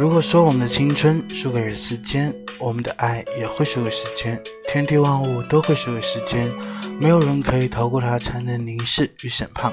[0.00, 6.50] 如果说我们的青春输给了时间，我们的爱也会输给时间，天地万物都会输给时间，
[6.98, 9.70] 没有人可以逃过它残忍凝视与审判。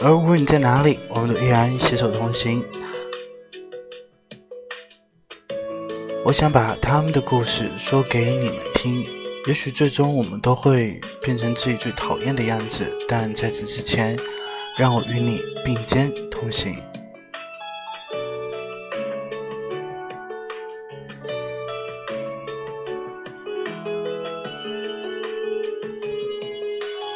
[0.00, 2.64] 而无论你在哪里，我们都依然携手同行。
[6.24, 9.04] 我想把他们的故事说给你们听，
[9.46, 14.18] 也许最终我们都会变成自己最讨厌的样子，但在此之前，
[14.78, 16.74] 让我与你并肩同行。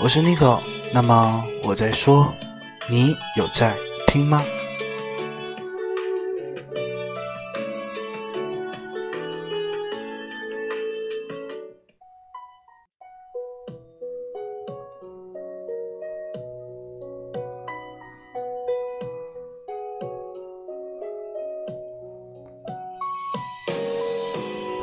[0.05, 0.61] 我是 Nico，
[0.93, 2.31] 那么我在说，
[2.91, 3.75] 你有在
[4.07, 4.45] 听吗？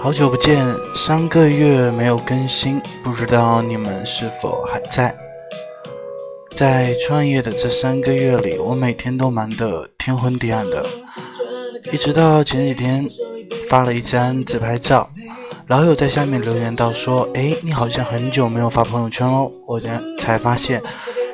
[0.02, 5.16] 好久不见，三个月没有更新，不知道你们是否还在？
[6.56, 10.84] 在创业的这三个月里，我每天都忙得天昏地暗的，
[11.94, 13.08] 一直到前几天
[13.70, 15.08] 发了一张自拍照，
[15.68, 20.82] 老友在下面留言道说：“哎，你好像很久没有发朋友圈喽。”我才才发现，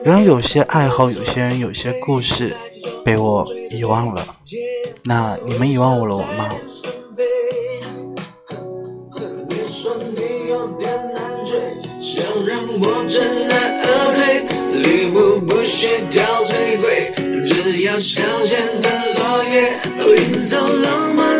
[0.03, 2.53] 原来有些爱好，有些人，有些故事
[3.05, 4.21] 被我遗忘了。
[5.05, 6.49] 那你们遗忘我了吗？
[10.67, 11.55] 有点难追，
[12.01, 13.87] 想让我知难而
[14.17, 14.43] 退，
[14.81, 17.13] 礼物不需挑最贵，
[17.45, 18.51] 只要香榭
[18.81, 19.71] 的落叶，
[20.17, 21.36] 营造浪漫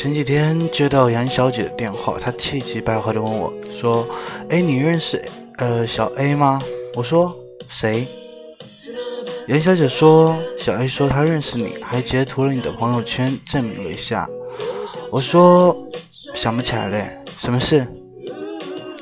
[0.00, 4.08] 前几天接到杨小姐的电话，她气急败坏地问我说
[4.48, 5.22] ：“哎，你认识
[5.58, 6.58] 呃小 A 吗？”
[6.96, 7.30] 我说
[7.68, 8.06] ：“谁？”
[9.48, 14.26] 杨小姐说：“小 A 说他认识你，还截图了你的朋友圈证明了一下。”
[15.12, 15.76] 我说
[16.34, 17.86] ：“想不起来嘞，什么事？”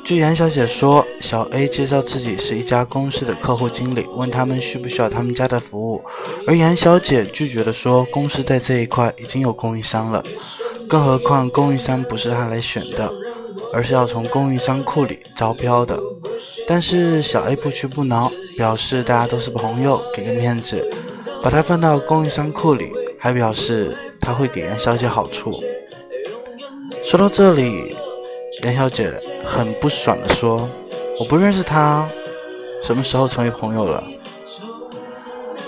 [0.05, 6.03] 据杨小姐说，小 A 介绍自己是一家公司的客户经理，问他们需不需要他们家的服务，
[6.49, 10.25] 而杨小姐拒绝的说，公司在这一块已经有供应商了。
[10.89, 13.13] 更何况供应商不是他来选的，
[13.73, 15.99] 而是要从供应商库里招标的。
[16.67, 20.89] 但是小 A 不屈不挠，表示大家都是朋友，给个面子，
[21.43, 25.53] 把他放到供应商库里，还表示他会给杨小姐好处。
[27.03, 27.95] 说到这里，
[28.65, 29.13] 杨小姐
[29.45, 30.69] 很不爽的说
[31.21, 32.09] ：“我不认识他，
[32.85, 34.03] 什么时候成为朋友了？”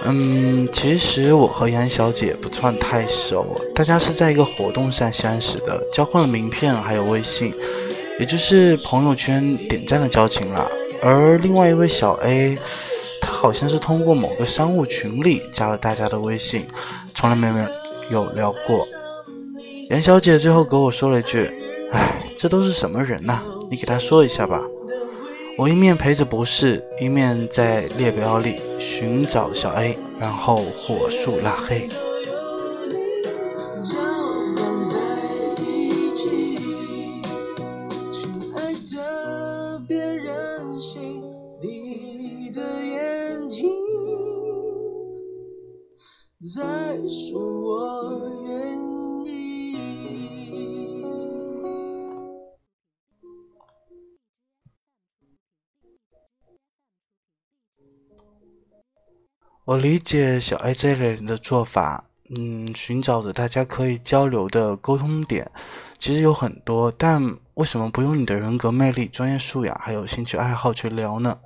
[0.06, 7.53] 嗯，其实我和杨小姐不算太熟，大家是在一个活动上相识的，交换了名片还有微信，
[8.19, 10.66] 也就是朋友圈点赞的交情了。
[11.03, 12.59] 而另外一位小 A，
[13.21, 16.66] 他好像是通过某个商务群里加了大家的微信，
[17.15, 18.87] 从来没有有聊过。
[19.91, 21.50] 杨小姐最后给我说了一句
[21.93, 23.43] ：“哎，这都是什么人呐？
[23.71, 24.62] 你给他说一下吧。”
[25.60, 31.87] 我一面陪着博士，一面在列表里寻找小 A，然后火速拉黑。
[47.33, 48.40] 我
[59.66, 62.04] 我理解小 A 这类人的做法，
[62.36, 65.48] 嗯，寻找着大家可以交流的沟通点，
[65.98, 67.22] 其实有很多，但
[67.54, 71.39] 为什么不用你的人格魅力、专业素养还有兴趣爱好去聊呢？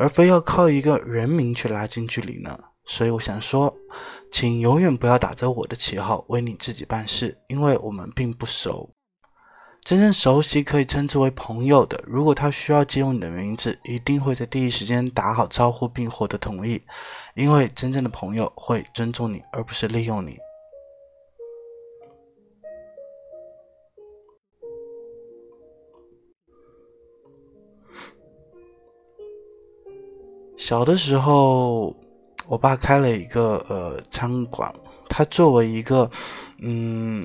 [0.00, 2.58] 而非要靠一个人名去拉近距离呢？
[2.84, 3.72] 所以我想说，
[4.32, 8.95] 请永远不要打着我的旗号为你自己办事，因为我们并不熟。
[9.86, 16.82] 真正熟悉可以称之为朋友的如果他需要借用你的名字一定会在第一时间打好招呼并获得同意
[17.36, 20.36] 因为真正的朋友会尊重你而不是利用你。
[30.56, 31.94] 小的时候
[32.48, 34.74] 我爸开了一个呃餐馆
[35.08, 36.10] 他作为一个
[36.58, 37.22] 嗯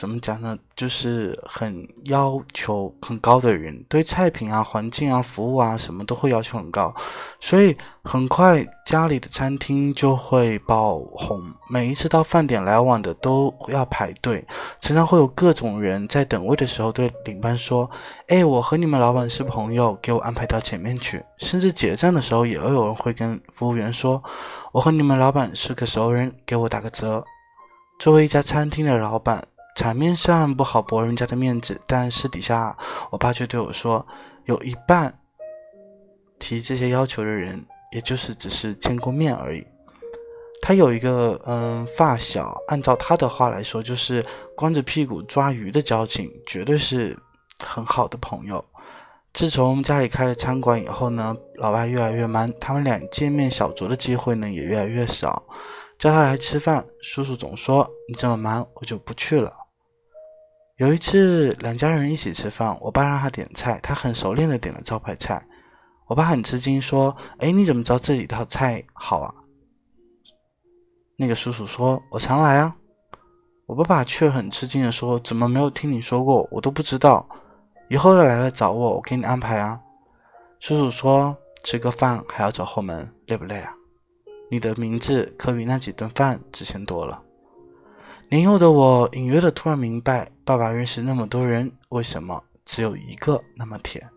[0.00, 0.56] 怎么讲呢？
[0.74, 6.94] 就是很要求很高的人，对菜品啊、环境啊、服务啊什么都会要求很高，
[7.38, 11.52] 所以很快家里的餐厅就会爆红。
[11.68, 14.42] 每一次到饭点来往的都要排队，
[14.80, 17.90] 常常会有各种人在等位的时候对领班说
[18.28, 24.22] ：“哎，我和你们老板是朋友，给我安排到前面去。”甚至结账的时候，也会有人会跟服务员说
[24.72, 27.22] ：“我和你们老板是个熟人，给我打个折。”
[28.00, 29.44] 作为一家餐厅的老板。
[29.80, 32.76] 场面上不好驳人家的面子，但私底下，
[33.10, 34.06] 我爸却对我说，
[34.44, 35.18] 有一半
[36.38, 39.66] 提这些要求的人，也就是只是见过面而已。
[40.60, 44.22] 他有一个嗯发小，按照他的话来说，就是
[44.54, 47.18] 光着屁股抓鱼的交情，绝对是
[47.64, 48.62] 很好的朋友。
[49.32, 55.42] 自从家里开了餐馆以后呢，老爸越来越忙，他们俩见面小酌的机会呢也越来越少。
[55.96, 59.59] 叫他来吃饭，叔叔总说你这么忙，我就不去了。
[60.80, 65.46] 有一次，两家人一起吃饭，我爸让他点菜，他很熟练的点了招牌菜。
[66.06, 69.34] 我爸很吃惊，说：“哎，你怎么知道这几道菜好啊？”
[71.16, 72.74] 那个叔叔说：“我常来啊。”
[73.68, 76.48] 我爸爸却很吃惊的说：“怎么没有听你说过？
[76.50, 77.28] 我都不知道。
[77.90, 79.78] 以后来了找我，我给你安排啊。”
[80.60, 83.74] 叔叔说：“吃个饭还要走后门，累不累啊？
[84.50, 87.22] 你的名字可比那几顿饭值钱多了。”
[88.30, 94.08] 年幼的我隐约的突然明白，爸爸认识那么多人，为什么只有一个那么甜？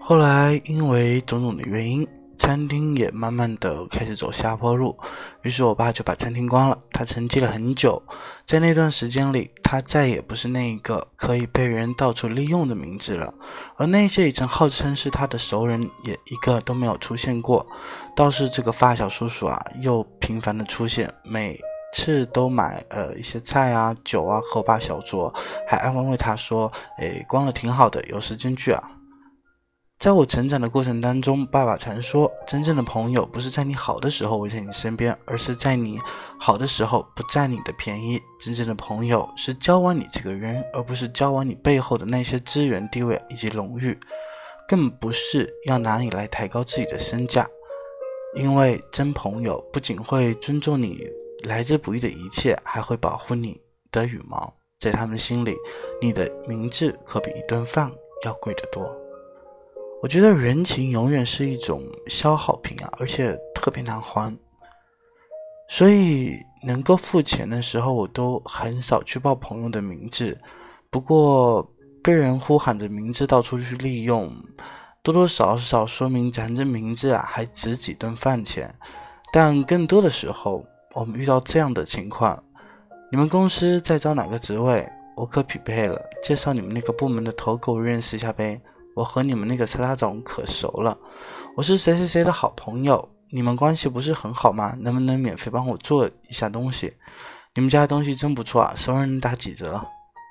[0.00, 2.15] 后来因为种种的原因。
[2.46, 4.96] 餐厅也慢慢的开始走下坡路，
[5.42, 6.78] 于是我爸就把餐厅关了。
[6.92, 8.00] 他沉寂了很久，
[8.46, 13.34] 在那段时间里，他再也不是那一个可以被人到处利用的名字了，
[13.76, 17.66] 而那些已经号称是他的熟人，也一个都没有出现过。
[18.14, 21.58] 倒是这个发小叔叔啊，又频繁的出现，每
[21.92, 25.34] 次都买呃一些菜啊、酒啊和我爸小酌，
[25.66, 26.72] 还安慰他说
[27.02, 28.90] ：“哎，关了挺好的，有时间去啊。”
[30.06, 35.98] 在我成长的过程当中，爸爸常说，真正的朋友不是在你好的时候围在你身边，而是在你
[36.38, 38.20] 好的时候不占你的便宜。
[38.38, 43.98] 真正的朋友是交往你这个人，而不是交往你背后的那些资源、地位以及荣誉，
[44.68, 47.44] 更不是要拿你来抬高自己的身价。
[48.36, 51.04] 因为真朋友不仅会尊重你
[51.42, 53.60] 来之不易的一切，还会保护你
[53.90, 54.54] 的羽毛。
[54.78, 55.56] 在他们心里，
[56.00, 57.90] 你的名字可比一顿饭
[58.24, 58.88] 要贵得多。
[60.02, 64.36] 我觉得人情永远是一种消耗品啊，而且特别难还。
[65.68, 70.38] 所以能够付钱的时候，我都很少去报朋友的名字。
[70.90, 71.68] 不过
[72.02, 74.32] 被人呼喊着名字到处去利用，
[75.02, 78.72] 多多少少说明咱这名字啊还值几顿饭钱。
[79.32, 82.40] 但更多的时候，我们遇到这样的情况：
[83.10, 84.88] 你们公司在招哪个职位？
[85.16, 88.60] 我可匹配了，介绍你们那个部门的头给我认识一下呗。
[88.96, 90.96] 我和你们那个叉叉总可熟了，
[91.54, 94.74] 我是谁谁谁的好朋友，你们关系不是很好吗？
[94.80, 96.94] 能不能免费帮我做一下东西？
[97.54, 99.78] 你们家的东西真不错啊，熟人能打几折？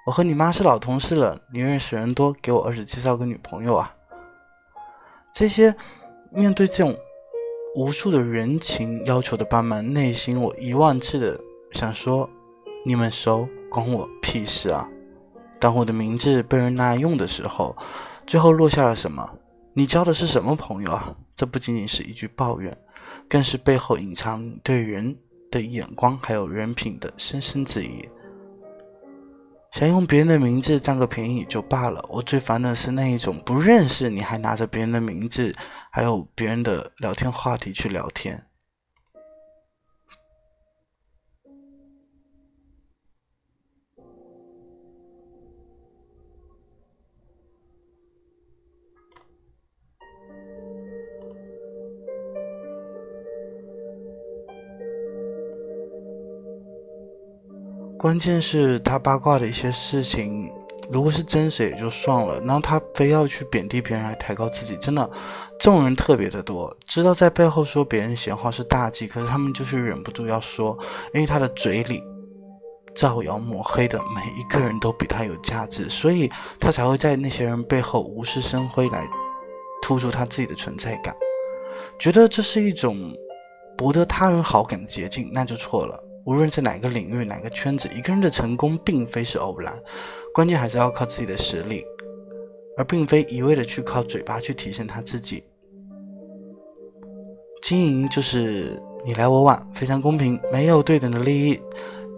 [0.08, 3.94] 我和你妈是老同事了，你认识人多，给我儿子介绍个女朋友啊。
[5.32, 5.76] 这些
[6.32, 6.98] 面对这种
[7.76, 11.40] 无数的人情要求的帮忙，内心我一万次的
[11.72, 12.28] 想说，
[12.84, 14.90] 你们熟关我屁事啊！
[15.60, 17.78] 当我的名字被人滥用的时候。
[18.26, 19.28] 最后落下了什么？
[19.74, 21.16] 你交的是什么朋友啊？
[21.36, 22.76] 这不仅仅是一句抱怨，
[23.30, 25.16] 更是背后隐藏对人
[25.52, 28.08] 的眼光还有人品的深深质疑。
[29.74, 35.54] 想用别人的名字占个便宜就罢了，我最烦的是那一种不认识你还拿着别人的名字，
[35.92, 38.42] 还有别人的聊天话题去聊天。
[57.98, 60.52] 关键是他八卦的一些事情，
[60.92, 65.10] 如果是真实也就算了，然后他非要去贬低别人来抬高自己，真的，
[65.60, 66.76] 这种人特别的多。
[66.86, 70.78] 知道在背后说别人闲话是大忌，可是他们就是忍不住要说，
[71.14, 72.04] 因为他的嘴里
[72.94, 79.08] 造谣抹黑的每一个人都比他有价值，所以他才会在那些人背后无事生辉来
[79.82, 81.16] 突出他自己的存在感，
[81.98, 83.12] 觉得这是一种
[83.78, 86.05] 博得他人好感的捷径，那就错了。
[86.26, 89.72] 无论在哪个领域、哪个圈子，一个人的成功并非是偶然，
[90.34, 91.86] 关键还是要靠自己的实力，
[92.78, 95.44] 而并非一味的去靠嘴巴去体现他自己。
[97.62, 101.62] 经营就是你来我往，非常公平，没有对等的利益。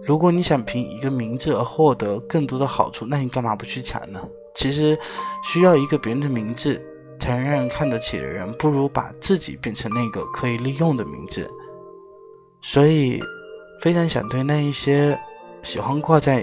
[0.02, 4.26] 如果你想凭一个名字而获得更多的好处，那你干嘛不去抢呢？
[4.54, 4.98] 其实，
[5.44, 6.82] 需要一个别人的名字
[7.20, 11.46] 才能让人看得起的人，不如把自己变成那个可以利用的名字。
[12.62, 13.20] 所以。
[13.80, 15.18] 非常想对那一些
[15.62, 16.42] 喜欢挂在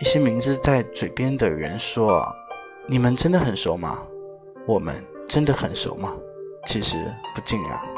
[0.00, 2.26] 一些名字在嘴边的人说：
[2.86, 4.02] 你们真的很熟吗？
[4.66, 6.12] 我们真的很熟吗？
[6.66, 6.96] 其实
[7.34, 7.91] 不尽然。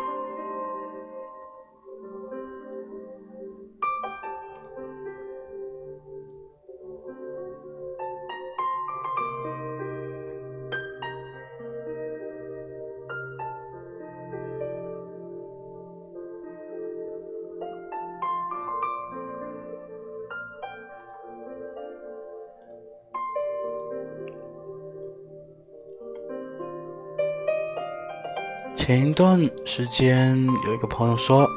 [28.86, 30.36] 前一段时间，
[30.66, 31.48] 有一个朋友说，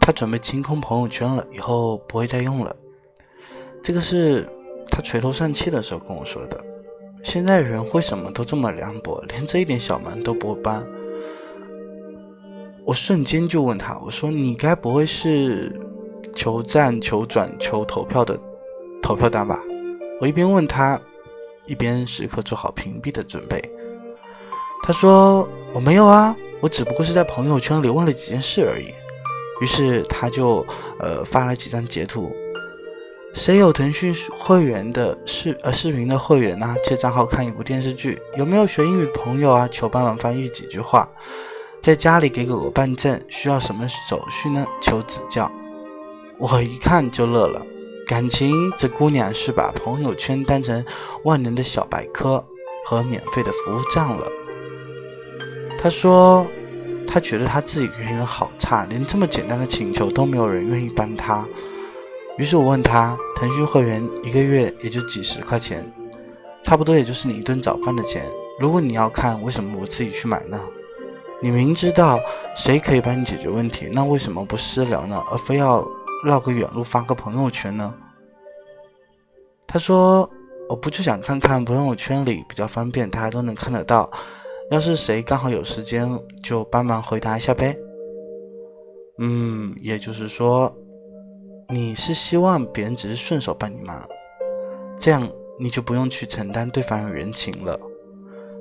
[0.00, 2.74] 他准备清空朋友圈了，以后不会再用了。
[3.82, 4.48] 这个是
[4.90, 6.58] 他垂头丧气的时候跟我说的。
[7.22, 10.82] 现在人为什么都这么凉薄，连这一点小忙都不会帮？
[12.86, 15.78] 我瞬间就问他，我说：“你该不会是
[16.34, 18.40] 求赞、求转、求投票的
[19.02, 19.60] 投票单吧？”
[20.22, 20.98] 我一边问他，
[21.66, 23.62] 一边时刻做好屏蔽的准备。
[24.82, 28.86] 他说：“我没有啊。”我只不过是在朋友圈里问了几件事而已，
[29.60, 30.64] 于是他就
[31.00, 32.32] 呃发了几张截图。
[33.34, 36.76] 谁有腾讯会员的视呃视频的会员呢？
[36.84, 38.20] 借账号看一部电视剧。
[38.36, 39.66] 有没有学英语朋友啊？
[39.66, 41.08] 求帮忙翻译几句话。
[41.80, 44.64] 在家里给狗狗办证，需要什么手续呢？
[44.80, 45.50] 求指教。
[46.38, 47.60] 我一看就乐了，
[48.06, 50.84] 感情这姑娘是把朋友圈当成
[51.24, 52.44] 万能的小百科
[52.86, 54.24] 和免费的服务站了。
[55.82, 56.46] 他说，
[57.08, 61.44] 他觉得他自己人缘好差，连这么简单的请求都没有人愿意帮他。
[62.38, 65.84] 于是我问他，腾讯会员一个月也就几十块钱，
[66.62, 68.24] 差不多也就是你一顿早饭的钱。
[68.60, 70.60] 如果你要看，为什么不自己去买呢？
[71.42, 72.20] 你明知道
[72.54, 75.20] 谁可以帮你解决问题，那为什么不私聊呢？
[75.32, 75.84] 而非要
[76.24, 77.92] 绕个远路发个朋友圈呢？
[79.66, 80.30] 他说，
[80.68, 84.08] 我不就想看看朋友圈里比较方便，大家都能看得到。
[84.70, 86.08] 要是谁刚好有时间，
[86.42, 87.76] 就帮忙回答一下呗。
[89.18, 90.74] 嗯，也就是说，
[91.68, 94.02] 你是希望别人只是顺手帮你忙，
[94.98, 95.28] 这样
[95.60, 97.78] 你就不用去承担对方的人情了。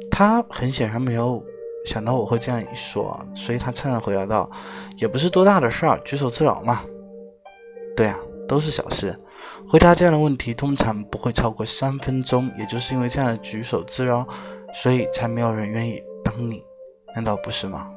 [0.09, 1.41] 他很显然没有
[1.85, 4.49] 想到我会这样一说，所以他灿然回答道
[4.99, 6.83] ：“也不是多大的事儿，举手之劳嘛。”
[7.95, 9.17] 对啊，都是小事。
[9.67, 14.25] 回答这样的问题通常不会超过三分钟，也就是因为这样的举手之劳。
[14.73, 16.63] 所以才没有人愿意帮你，
[17.13, 17.87] 难道不是吗？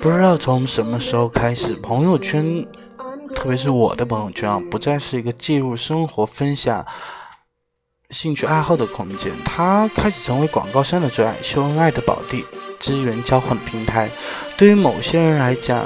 [0.00, 2.66] 不知道从什么时候开始，朋友圈。
[3.48, 6.84] 特别是我的朋友圈啊，不再是一个记录生活、分享
[8.10, 12.44] 兴趣爱好的空间，它开始成为广告商的最爱、秀恩爱的宝地、
[12.78, 14.10] 资源交换平台。
[14.58, 15.82] 对于某些人来讲，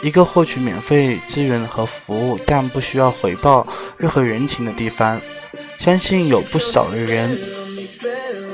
[0.00, 3.66] 一个获取免费资源和服务，但不需要回报
[3.98, 5.20] 任何人情的地方。
[5.78, 7.38] 相信有不少的人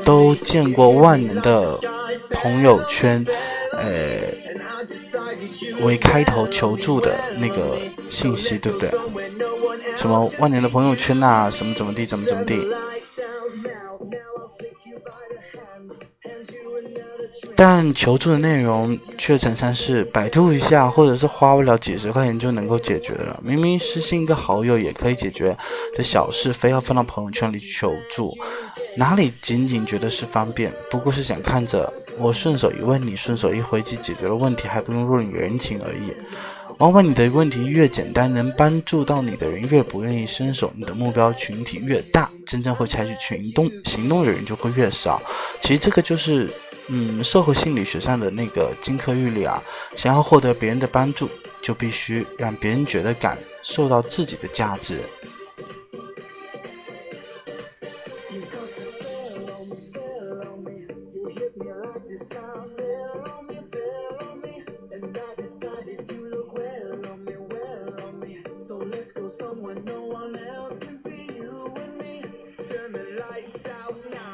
[0.04, 1.78] 都见过万能的
[2.32, 3.24] 朋友圈，
[3.74, 4.19] 呃。
[5.82, 8.90] 为开头求助的那个信息，对不对？
[9.96, 12.56] 什么万年的朋友圈呐，什么怎么地，怎么怎么地。
[17.54, 23.38] 但求助的内容却常常是百度一下，或者是花不了几十块钱就能够解决的。
[23.42, 25.54] 明明私信一个好友也可以解决
[25.94, 28.34] 的小事，非要放到朋友圈里求助，
[29.00, 30.70] 哪里仅仅觉得是方便？
[30.90, 36.12] 不过是想看着我顺手一问你，顺手一回击解决了问题，还不用入你人情而已。
[36.76, 45.18] 往往你的问题越简单，能帮助到你的人越不愿意伸手，你的目标群体越大，真正会采取行动行动的人就会越少。
[45.62, 46.50] 其实这个就是。
[46.92, 49.62] 嗯，社会心理学上的那个金科玉律啊，
[49.94, 51.30] 想要获得别人的帮助，
[51.62, 54.98] 就必须让别人觉得感受到自己的价值。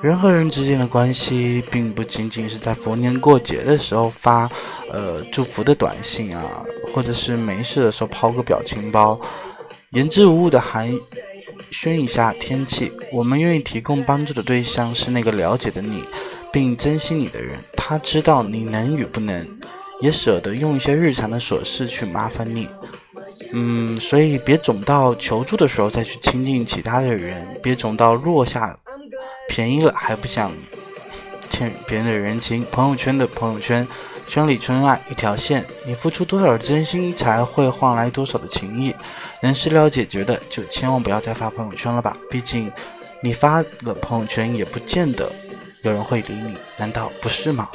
[0.06, 4.48] 人和人之间的关系，并不仅仅是在逢年过节的时候发，
[4.88, 6.62] 呃，祝福的短信啊，
[6.94, 9.20] 或者是没事的时候抛个表情包，
[9.90, 10.88] 言之无物的寒
[11.72, 12.92] 暄一下天气。
[13.10, 16.04] 我们愿意提供帮助的对象是那个了解的你，
[16.52, 19.44] 并珍惜你的人，他知道你能与不能，
[20.00, 22.68] 也舍得用一些日常的琐事去麻烦你。
[23.52, 28.78] 嗯，所以别总到求助的时候再去亲近其他的人，别总到落下。
[29.48, 30.52] 便宜了还不想
[31.48, 32.64] 欠别人的人情？
[32.70, 33.86] 朋友圈的朋友圈，
[34.26, 38.94] 圈里圈外一条线，你付出多少真心，才会换来多少的情谊？
[39.40, 42.16] 能是了解决的，就千万不要再发朋友圈了吧。
[42.28, 42.70] 毕竟，
[43.22, 45.30] 你发了朋友圈，也不见得
[45.82, 47.68] 有人会理你，难道不是吗？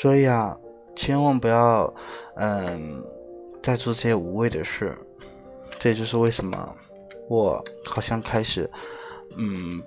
[0.00, 0.56] 所以啊，
[0.94, 1.92] 千万不要，
[2.36, 3.02] 嗯，
[3.60, 4.96] 再做这些无谓的事。
[5.76, 6.76] 这也就是为什么
[7.28, 8.70] 我好像开始，
[9.36, 9.82] 嗯，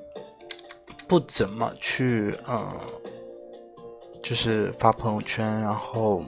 [1.08, 2.78] 不怎么去，嗯，
[4.22, 5.62] 就是发朋友圈。
[5.62, 6.26] 然后，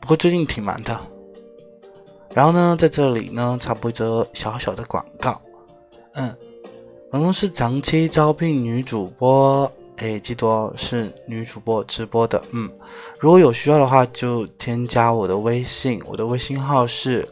[0.00, 0.96] 不过最近挺忙的。
[2.32, 5.42] 然后呢，在这里呢，插播一则小小的广告。
[6.12, 6.32] 嗯，
[7.10, 9.68] 本公司长期招聘女主播。
[9.98, 12.42] 哎，记得哦，是女主播直播的。
[12.50, 12.68] 嗯，
[13.18, 17.28] 如果有需要的话，就添加我的微信，我的微信号是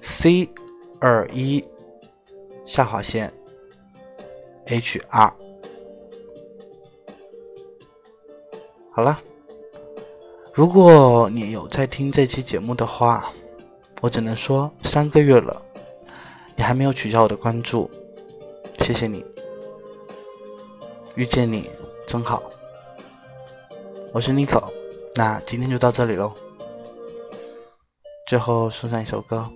[0.00, 0.48] c
[1.00, 1.64] 二一
[2.64, 3.32] 下划线
[4.66, 5.34] h r。
[8.92, 9.20] 好了，
[10.54, 13.32] 如果你有在听这期节目的话，
[14.00, 15.60] 我只能说三个月了，
[16.54, 17.90] 你还没有取消我的关注，
[18.80, 19.24] 谢谢你。
[21.18, 21.68] 遇见你
[22.06, 22.40] 真好，
[24.12, 24.72] 我是 Nico，
[25.16, 26.32] 那今天就到这里喽。
[28.28, 29.50] 最后送上一首歌。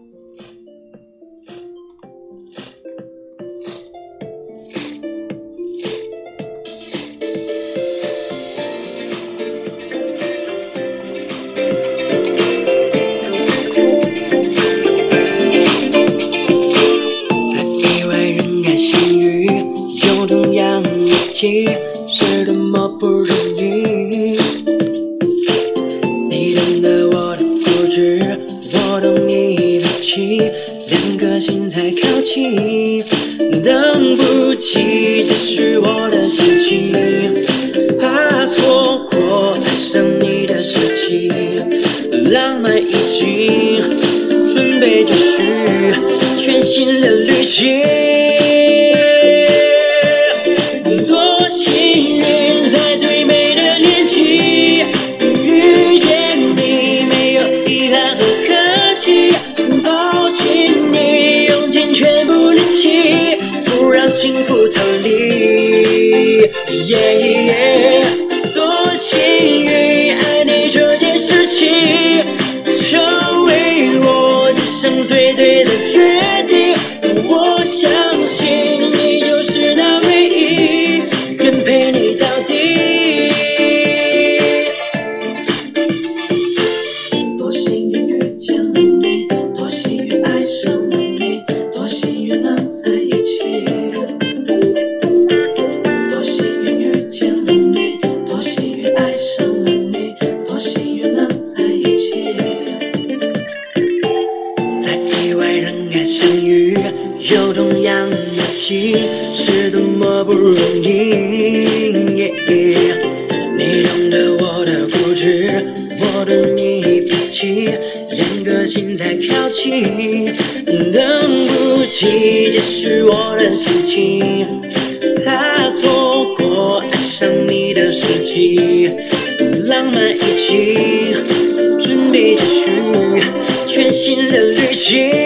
[134.50, 135.21] 旅行。